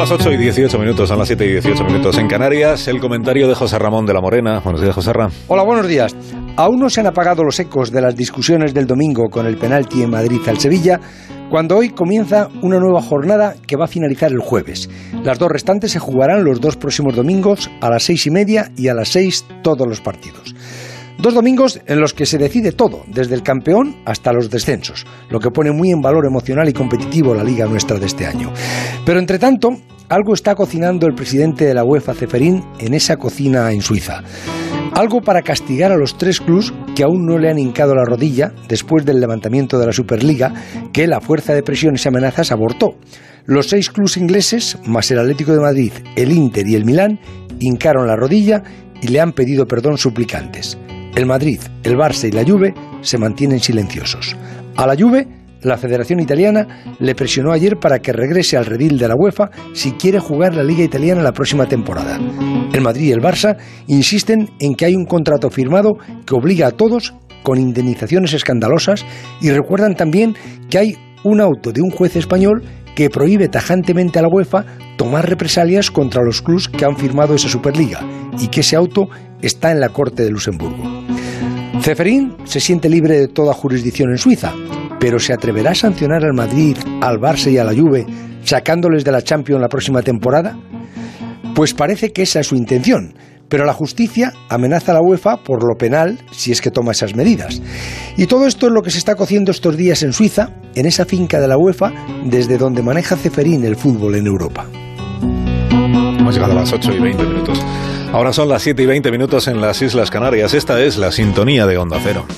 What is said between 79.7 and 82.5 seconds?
en la Corte de Luxemburgo. Ceferín